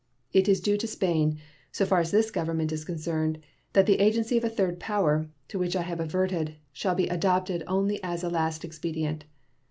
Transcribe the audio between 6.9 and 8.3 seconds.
be adopted only as a